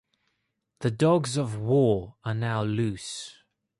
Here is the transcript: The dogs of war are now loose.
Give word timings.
The 0.79 0.89
dogs 0.89 1.37
of 1.37 1.59
war 1.59 2.15
are 2.23 2.33
now 2.33 2.63
loose. 2.63 3.35